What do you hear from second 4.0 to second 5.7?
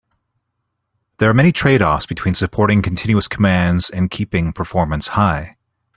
keeping performance high.